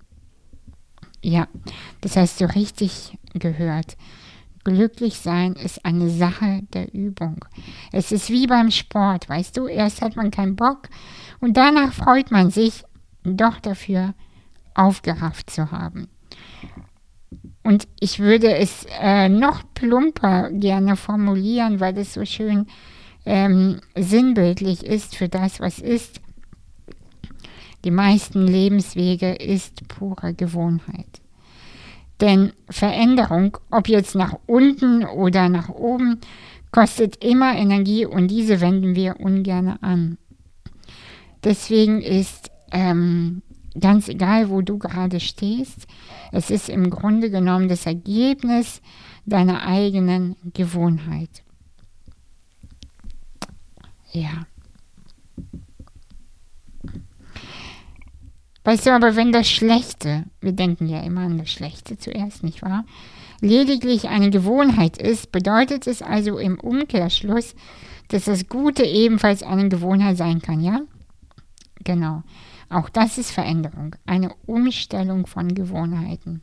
Ja, 1.22 1.48
das 2.02 2.18
hast 2.18 2.42
du 2.42 2.54
richtig 2.54 3.16
gehört. 3.32 3.96
Glücklich 4.64 5.18
sein 5.18 5.54
ist 5.54 5.82
eine 5.86 6.10
Sache 6.10 6.60
der 6.74 6.92
Übung. 6.92 7.42
Es 7.90 8.12
ist 8.12 8.28
wie 8.28 8.46
beim 8.46 8.70
Sport, 8.70 9.30
weißt 9.30 9.56
du, 9.56 9.66
erst 9.66 10.02
hat 10.02 10.14
man 10.14 10.30
keinen 10.30 10.56
Bock 10.56 10.90
und 11.40 11.56
danach 11.56 11.94
freut 11.94 12.30
man 12.30 12.50
sich 12.50 12.84
doch 13.24 13.60
dafür, 13.60 14.12
aufgerafft 14.76 15.50
zu 15.50 15.70
haben. 15.70 16.08
Und 17.62 17.88
ich 17.98 18.20
würde 18.20 18.54
es 18.54 18.86
äh, 19.00 19.28
noch 19.28 19.64
plumper 19.74 20.50
gerne 20.52 20.96
formulieren, 20.96 21.80
weil 21.80 21.98
es 21.98 22.14
so 22.14 22.24
schön 22.24 22.66
ähm, 23.24 23.80
sinnbildlich 23.96 24.86
ist 24.86 25.16
für 25.16 25.28
das, 25.28 25.58
was 25.58 25.80
ist. 25.80 26.20
Die 27.84 27.90
meisten 27.90 28.46
Lebenswege 28.46 29.34
ist 29.34 29.88
pure 29.88 30.32
Gewohnheit. 30.34 31.20
Denn 32.20 32.52
Veränderung, 32.70 33.58
ob 33.70 33.88
jetzt 33.88 34.14
nach 34.14 34.36
unten 34.46 35.04
oder 35.04 35.48
nach 35.48 35.68
oben, 35.68 36.20
kostet 36.70 37.24
immer 37.24 37.54
Energie 37.56 38.06
und 38.06 38.28
diese 38.28 38.60
wenden 38.60 38.94
wir 38.94 39.20
ungern 39.20 39.78
an. 39.80 40.18
Deswegen 41.44 42.00
ist 42.00 42.50
ähm, 42.72 43.42
ganz 43.80 44.08
egal, 44.08 44.50
wo 44.50 44.62
du 44.62 44.78
gerade 44.78 45.20
stehst, 45.20 45.86
es 46.32 46.50
ist 46.50 46.68
im 46.68 46.90
Grunde 46.90 47.30
genommen 47.30 47.68
das 47.68 47.86
Ergebnis 47.86 48.80
deiner 49.24 49.66
eigenen 49.66 50.36
Gewohnheit. 50.54 51.42
Ja. 54.12 54.46
Weißt 58.64 58.86
du, 58.86 58.92
aber 58.92 59.14
wenn 59.14 59.30
das 59.30 59.48
Schlechte, 59.48 60.24
wir 60.40 60.52
denken 60.52 60.88
ja 60.88 61.00
immer 61.00 61.20
an 61.20 61.38
das 61.38 61.50
Schlechte 61.50 61.98
zuerst, 61.98 62.42
nicht 62.42 62.62
wahr? 62.62 62.84
Lediglich 63.40 64.08
eine 64.08 64.30
Gewohnheit 64.30 64.96
ist, 64.98 65.30
bedeutet 65.30 65.86
es 65.86 66.02
also 66.02 66.38
im 66.38 66.58
Umkehrschluss, 66.58 67.54
dass 68.08 68.24
das 68.24 68.48
Gute 68.48 68.84
ebenfalls 68.84 69.42
eine 69.42 69.68
Gewohnheit 69.68 70.16
sein 70.16 70.40
kann, 70.40 70.60
ja? 70.62 70.80
Genau. 71.84 72.22
Auch 72.68 72.88
das 72.88 73.16
ist 73.18 73.30
Veränderung, 73.30 73.94
eine 74.06 74.34
Umstellung 74.46 75.26
von 75.26 75.54
Gewohnheiten. 75.54 76.42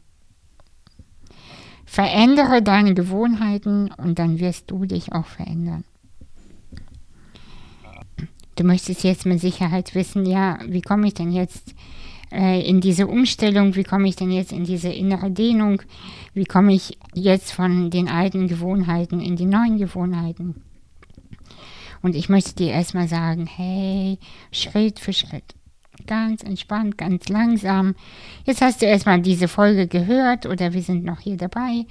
Verändere 1.85 2.61
deine 2.61 2.93
Gewohnheiten 2.93 3.91
und 3.91 4.19
dann 4.19 4.39
wirst 4.39 4.71
du 4.71 4.85
dich 4.85 5.11
auch 5.11 5.25
verändern. 5.25 5.83
Du 8.55 8.63
möchtest 8.63 9.03
jetzt 9.03 9.25
mit 9.25 9.41
Sicherheit 9.41 9.95
wissen, 9.95 10.25
ja, 10.25 10.59
wie 10.65 10.81
komme 10.81 11.07
ich 11.07 11.15
denn 11.15 11.31
jetzt 11.31 11.73
äh, 12.31 12.61
in 12.67 12.81
diese 12.81 13.07
Umstellung, 13.07 13.75
wie 13.75 13.83
komme 13.83 14.07
ich 14.07 14.15
denn 14.15 14.31
jetzt 14.31 14.51
in 14.51 14.63
diese 14.63 14.89
innere 14.89 15.29
Dehnung, 15.29 15.81
wie 16.33 16.45
komme 16.45 16.73
ich 16.73 16.97
jetzt 17.13 17.51
von 17.51 17.89
den 17.89 18.07
alten 18.07 18.47
Gewohnheiten 18.47 19.19
in 19.19 19.35
die 19.35 19.45
neuen 19.45 19.77
Gewohnheiten. 19.77 20.63
Und 22.01 22.15
ich 22.15 22.29
möchte 22.29 22.55
dir 22.55 22.71
erstmal 22.71 23.07
sagen, 23.07 23.45
hey, 23.45 24.19
Schritt 24.51 24.99
für 24.99 25.13
Schritt 25.13 25.55
ganz 26.07 26.43
entspannt, 26.43 26.97
ganz 26.97 27.29
langsam. 27.29 27.95
Jetzt 28.45 28.61
hast 28.61 28.81
du 28.81 28.85
erstmal 28.85 29.21
diese 29.21 29.47
Folge 29.47 29.87
gehört 29.87 30.45
oder 30.45 30.73
wir 30.73 30.81
sind 30.81 31.03
noch 31.03 31.19
hier 31.19 31.37
dabei. 31.37 31.85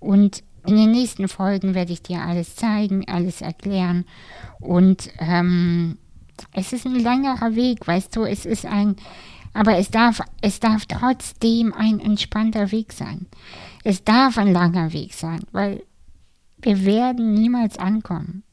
Und 0.00 0.42
in 0.66 0.76
den 0.76 0.90
nächsten 0.90 1.28
Folgen 1.28 1.74
werde 1.74 1.92
ich 1.92 2.02
dir 2.02 2.20
alles 2.22 2.56
zeigen, 2.56 3.06
alles 3.08 3.40
erklären. 3.40 4.04
Und 4.60 5.10
ähm, 5.18 5.98
es 6.52 6.72
ist 6.72 6.86
ein 6.86 6.94
längerer 6.94 7.54
Weg, 7.54 7.86
weißt 7.86 8.14
du, 8.16 8.24
es 8.24 8.46
ist 8.46 8.66
ein, 8.66 8.96
aber 9.54 9.76
es 9.76 9.90
darf, 9.90 10.20
es 10.40 10.60
darf 10.60 10.86
trotzdem 10.86 11.72
ein 11.72 12.00
entspannter 12.00 12.72
Weg 12.72 12.92
sein. 12.92 13.26
Es 13.84 14.04
darf 14.04 14.38
ein 14.38 14.52
langer 14.52 14.92
Weg 14.92 15.14
sein, 15.14 15.40
weil 15.52 15.82
wir 16.60 16.84
werden 16.84 17.34
niemals 17.34 17.78
ankommen. 17.78 18.44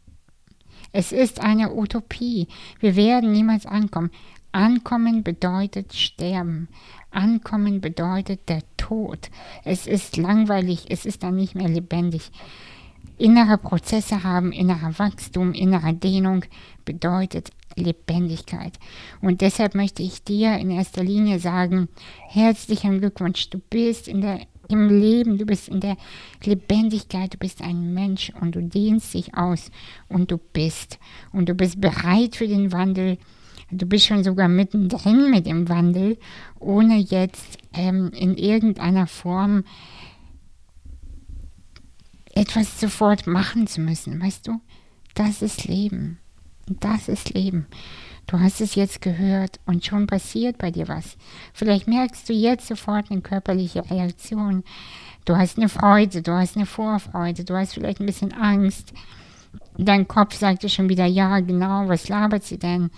Es 0.92 1.12
ist 1.12 1.40
eine 1.40 1.74
Utopie. 1.74 2.48
Wir 2.80 2.96
werden 2.96 3.32
niemals 3.32 3.68
ankommen. 3.68 4.10
Ankommen 4.52 5.24
bedeutet 5.24 5.94
sterben. 5.94 6.70
Ankommen 7.12 7.82
bedeutet 7.82 8.50
der 8.50 8.64
Tod. 8.78 9.30
Es 9.64 9.86
ist 9.86 10.18
langweilig, 10.18 10.86
es 10.90 11.06
ist 11.06 11.24
dann 11.24 11.36
nicht 11.36 11.56
mehr 11.56 11.70
lebendig. 11.70 12.32
Innere 13.18 13.58
Prozesse 13.58 14.24
haben, 14.24 14.52
innerer 14.52 14.98
Wachstum, 14.98 15.54
innere 15.54 15.94
Dehnung 15.94 16.46
bedeutet 16.86 17.52
Lebendigkeit. 17.76 18.80
Und 19.22 19.42
deshalb 19.42 19.76
möchte 19.76 20.02
ich 20.02 20.24
dir 20.24 20.58
in 20.58 20.72
erster 20.72 21.04
Linie 21.04 21.40
sagen, 21.40 21.90
herzlichen 22.28 23.00
Glückwunsch, 23.00 23.50
du 23.50 23.60
bist 23.60 24.08
in 24.08 24.22
der, 24.22 24.48
im 24.70 24.90
Leben, 24.90 25.38
du 25.38 25.46
bist 25.46 25.68
in 25.68 25.82
der 25.82 25.98
Lebendigkeit, 26.44 27.34
du 27.34 27.38
bist 27.38 27.62
ein 27.62 27.94
Mensch 27.94 28.32
und 28.40 28.56
du 28.56 28.64
dehnst 28.64 29.14
dich 29.14 29.36
aus 29.36 29.70
und 30.08 30.32
du 30.32 30.38
bist. 30.38 30.98
Und 31.34 31.50
du 31.50 31.54
bist 31.54 31.80
bereit 31.82 32.36
für 32.36 32.48
den 32.48 32.72
Wandel 32.72 33.18
Du 33.72 33.86
bist 33.86 34.08
schon 34.08 34.24
sogar 34.24 34.48
mittendrin 34.48 35.30
mit 35.30 35.46
dem 35.46 35.70
Wandel, 35.70 36.18
ohne 36.60 36.98
jetzt 36.98 37.58
ähm, 37.74 38.12
in 38.14 38.36
irgendeiner 38.36 39.08
Form 39.08 39.64
etwas 42.34 42.80
sofort 42.80 43.28
machen 43.28 43.68
zu 43.68 43.82
müssen. 43.82 44.22
Weißt 44.22 44.48
du, 44.48 44.60
das 45.14 45.42
ist 45.42 45.66
Leben. 45.66 46.18
Das 46.68 47.08
ist 47.08 47.34
Leben. 47.34 47.68
Du 48.28 48.40
hast 48.40 48.62
es 48.62 48.76
jetzt 48.76 49.02
gehört 49.02 49.60
und 49.66 49.86
schon 49.86 50.06
passiert 50.06 50.60
bei 50.60 50.70
dir 50.70 50.88
was. 50.88 51.18
Vielleicht 51.54 51.88
merkst 51.88 52.30
du 52.30 52.34
jetzt 52.34 52.68
sofort 52.68 53.10
eine 53.10 53.22
körperliche 53.22 53.90
Reaktion. 53.90 54.64
Du 55.26 55.36
hast 55.36 55.58
eine 55.58 55.68
Freude, 55.68 56.22
du 56.22 56.32
hast 56.32 56.56
eine 56.56 56.68
Vorfreude, 56.68 57.44
du 57.44 57.56
hast 57.56 57.74
vielleicht 57.74 58.00
ein 58.00 58.06
bisschen 58.06 58.34
Angst 58.34 58.94
dein 59.86 60.08
Kopf 60.08 60.36
sagt 60.36 60.64
dir 60.64 60.70
schon 60.70 60.90
wieder, 60.90 61.06
ja, 61.06 61.40
genau, 61.40 61.88
was 61.88 62.10
labert 62.10 62.44
sie 62.44 62.58
denn? 62.58 62.90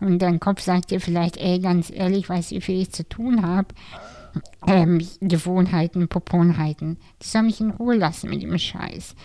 Und 0.00 0.20
dein 0.20 0.40
Kopf 0.40 0.60
sagt 0.60 0.90
dir 0.90 1.00
vielleicht, 1.00 1.36
ey, 1.36 1.58
ganz 1.58 1.90
ehrlich, 1.90 2.28
weißt 2.28 2.50
du, 2.50 2.56
wie 2.56 2.60
viel 2.60 2.80
ich 2.80 2.92
zu 2.92 3.08
tun 3.08 3.46
habe? 3.46 3.68
Ähm, 4.66 5.04
Gewohnheiten, 5.20 6.06
Poponheiten. 6.06 6.98
Die 7.20 7.26
soll 7.26 7.42
mich 7.42 7.60
in 7.60 7.70
Ruhe 7.70 7.96
lassen 7.96 8.30
mit 8.30 8.42
dem 8.42 8.56
Scheiß. 8.56 9.16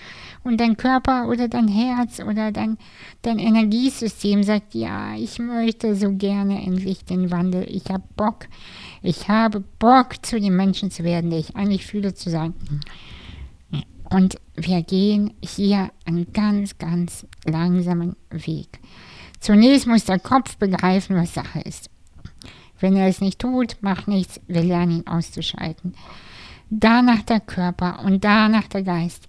Und 0.43 0.59
dein 0.59 0.77
Körper 0.77 1.27
oder 1.29 1.47
dein 1.47 1.67
Herz 1.67 2.19
oder 2.19 2.51
dein, 2.51 2.77
dein 3.21 3.37
Energiesystem 3.37 4.41
sagt, 4.41 4.73
ja, 4.73 5.15
ich 5.15 5.37
möchte 5.37 5.95
so 5.95 6.11
gerne 6.11 6.65
endlich 6.65 7.05
den 7.05 7.29
Wandel. 7.29 7.67
Ich 7.69 7.85
habe 7.89 8.03
Bock. 8.15 8.47
Ich 9.03 9.29
habe 9.29 9.63
Bock, 9.77 10.25
zu 10.25 10.39
dem 10.39 10.55
Menschen 10.55 10.89
zu 10.89 11.03
werden, 11.03 11.29
der 11.29 11.39
ich 11.39 11.55
eigentlich 11.55 11.85
fühle 11.85 12.15
zu 12.15 12.31
sein. 12.31 12.55
Und 14.09 14.37
wir 14.55 14.81
gehen 14.83 15.33
hier 15.41 15.91
einen 16.05 16.31
ganz, 16.33 16.77
ganz 16.77 17.25
langsamen 17.45 18.15
Weg. 18.29 18.79
Zunächst 19.39 19.87
muss 19.87 20.05
der 20.05 20.19
Kopf 20.19 20.57
begreifen, 20.57 21.15
was 21.15 21.33
Sache 21.33 21.59
ist. 21.59 21.89
Wenn 22.79 22.95
er 22.95 23.07
es 23.07 23.21
nicht 23.21 23.39
tut, 23.39 23.77
macht 23.81 24.07
nichts, 24.07 24.41
wir 24.47 24.63
lernen 24.63 24.99
ihn 24.99 25.07
auszuschalten. 25.07 25.95
danach 26.69 27.21
der 27.21 27.39
Körper 27.39 27.99
und 28.03 28.23
danach 28.23 28.67
der 28.67 28.83
Geist. 28.83 29.27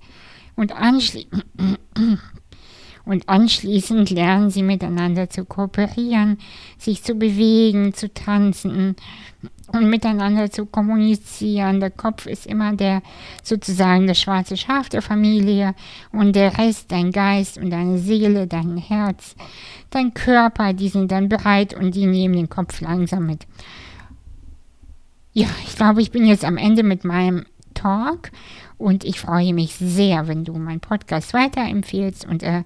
Und, 0.55 0.73
anschli 0.73 1.29
und 3.07 3.29
anschließend 3.29 4.11
lernen 4.11 4.51
sie 4.51 4.63
miteinander 4.63 5.31
zu 5.31 5.45
kooperieren, 5.45 6.39
sich 6.77 7.03
zu 7.03 7.15
bewegen, 7.15 7.95
zu 7.95 8.13
tanzen 8.13 8.97
und 9.73 9.89
miteinander 9.89 10.51
zu 10.51 10.67
kommunizieren. 10.67 11.81
Der 11.81 11.91
Kopf 11.91 12.27
ist 12.27 12.47
immer 12.47 12.75
der 12.75 13.03
sozusagen 13.43 14.07
das 14.07 14.21
schwarze 14.21 14.57
Schaf 14.57 14.89
der 14.89 15.03
Familie 15.03 15.75
und 16.13 16.35
der 16.35 16.59
Rest, 16.59 16.91
dein 16.91 17.13
Geist 17.13 17.59
und 17.59 17.71
deine 17.71 17.99
Seele, 17.99 18.47
dein 18.49 18.77
Herz, 18.77 19.37
dein 19.91 20.13
Körper, 20.13 20.73
die 20.73 20.89
sind 20.89 21.13
dann 21.13 21.29
bereit 21.29 21.75
und 21.75 21.95
die 21.95 22.07
nehmen 22.07 22.35
den 22.35 22.49
Kopf 22.49 22.81
langsam 22.81 23.27
mit. 23.27 23.47
Ja, 25.33 25.49
ich 25.67 25.77
glaube, 25.77 26.03
ich 26.03 26.11
bin 26.11 26.27
jetzt 26.27 26.45
am 26.45 26.57
Ende 26.57 26.83
mit 26.83 27.05
meinem 27.05 27.47
Talk 27.77 28.33
und 28.79 29.05
ich 29.05 29.21
freue 29.21 29.55
mich 29.55 29.77
sehr, 29.77 30.27
wenn 30.27 30.45
du 30.45 30.55
meinen 30.55 30.81
Podcast 30.81 31.33
weiterempfehlst 31.33 32.27
und 32.27 32.43
äh, 32.43 32.65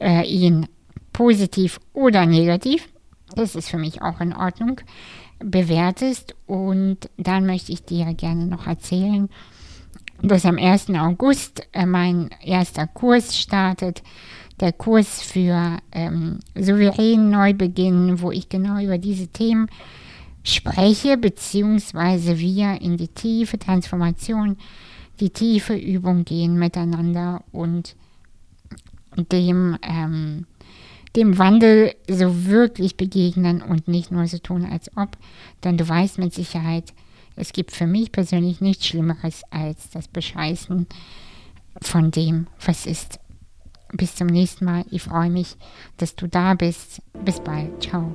äh, 0.00 0.26
ihn 0.26 0.66
positiv 1.12 1.78
oder 1.92 2.26
negativ, 2.26 2.88
das 3.34 3.54
ist 3.54 3.70
für 3.70 3.78
mich 3.78 4.02
auch 4.02 4.20
in 4.20 4.34
Ordnung, 4.34 4.80
bewertest. 5.38 6.34
Und 6.46 7.10
dann 7.16 7.46
möchte 7.46 7.72
ich 7.72 7.84
dir 7.84 8.12
gerne 8.14 8.46
noch 8.46 8.66
erzählen, 8.66 9.28
dass 10.22 10.44
am 10.44 10.58
1. 10.58 10.90
August 10.90 11.66
äh, 11.72 11.86
mein 11.86 12.30
erster 12.42 12.86
Kurs 12.86 13.36
startet. 13.36 14.02
Der 14.60 14.72
Kurs 14.72 15.22
für 15.22 15.78
ähm, 15.92 16.40
souveränen 16.56 17.30
Neubeginn, 17.30 18.20
wo 18.20 18.32
ich 18.32 18.48
genau 18.48 18.82
über 18.82 18.98
diese 18.98 19.28
Themen 19.28 19.68
spreche, 20.54 21.16
beziehungsweise 21.16 22.38
wir 22.38 22.80
in 22.80 22.96
die 22.96 23.08
tiefe 23.08 23.58
Transformation, 23.58 24.56
die 25.20 25.30
tiefe 25.30 25.76
Übung 25.76 26.24
gehen 26.24 26.58
miteinander 26.58 27.42
und 27.52 27.96
dem 29.16 29.76
ähm, 29.82 30.46
dem 31.16 31.38
Wandel 31.38 31.94
so 32.08 32.46
wirklich 32.46 32.96
begegnen 32.96 33.62
und 33.62 33.88
nicht 33.88 34.12
nur 34.12 34.26
so 34.26 34.38
tun, 34.38 34.64
als 34.64 34.96
ob. 34.96 35.16
Denn 35.64 35.76
du 35.76 35.88
weißt 35.88 36.18
mit 36.18 36.34
Sicherheit, 36.34 36.92
es 37.34 37.52
gibt 37.52 37.72
für 37.72 37.86
mich 37.86 38.12
persönlich 38.12 38.60
nichts 38.60 38.86
Schlimmeres 38.86 39.42
als 39.50 39.90
das 39.90 40.08
Bescheißen 40.08 40.86
von 41.80 42.10
dem, 42.10 42.46
was 42.64 42.86
ist. 42.86 43.20
Bis 43.92 44.16
zum 44.16 44.26
nächsten 44.26 44.66
Mal. 44.66 44.84
Ich 44.90 45.02
freue 45.02 45.30
mich, 45.30 45.56
dass 45.96 46.14
du 46.14 46.28
da 46.28 46.54
bist. 46.54 47.00
Bis 47.24 47.40
bald. 47.40 47.82
Ciao. 47.82 48.14